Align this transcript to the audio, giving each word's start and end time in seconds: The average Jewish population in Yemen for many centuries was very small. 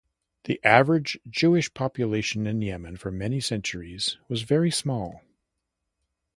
The 0.45 0.59
average 0.63 1.19
Jewish 1.29 1.71
population 1.75 2.47
in 2.47 2.63
Yemen 2.63 2.97
for 2.97 3.11
many 3.11 3.39
centuries 3.39 4.17
was 4.27 4.41
very 4.41 4.71
small. 4.71 5.21